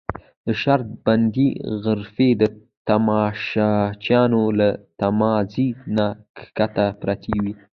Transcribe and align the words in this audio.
د 0.47 0.47
شرط 0.61 0.87
بندۍ 1.05 1.49
غرفې 1.83 2.29
د 2.41 2.43
تماشچیانو 2.87 4.43
له 4.59 4.69
تمځای 4.99 5.67
نه 5.97 6.07
کښته 6.37 6.85
پرتې 7.01 7.35
وې. 7.43 7.53